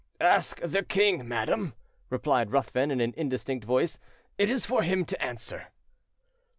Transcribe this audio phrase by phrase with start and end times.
[0.19, 1.75] "Ask the king, madam,"
[2.09, 3.99] replied Ruthven in an indistinct voice.
[4.35, 5.67] "It is for him to answer."